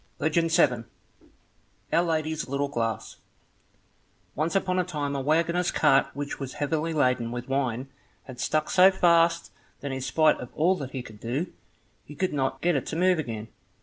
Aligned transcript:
Legend 0.17 0.51
7 0.51 0.85
Our 1.93 2.01
Lady's 2.01 2.49
Little 2.49 2.69
Glass 2.69 3.17
Once 4.33 4.55
upon 4.55 4.79
a 4.79 4.83
time 4.83 5.15
a 5.15 5.21
waggoner's 5.21 5.69
cart 5.69 6.07
which 6.15 6.39
was 6.39 6.53
heavily 6.53 6.91
laden 6.91 7.31
with 7.31 7.47
wine 7.47 7.87
had 8.23 8.39
stuck 8.39 8.71
so 8.71 8.89
fast 8.89 9.51
that 9.81 9.91
in 9.91 10.01
spite 10.01 10.39
of 10.39 10.49
all 10.55 10.75
that 10.77 10.89
he 10.89 11.03
could 11.03 11.19
do, 11.19 11.53
he 12.03 12.15
could 12.15 12.33
not 12.33 12.61
get 12.61 12.75
it 12.75 12.87
to 12.87 12.95
move 12.95 13.19
again. 13.19 13.49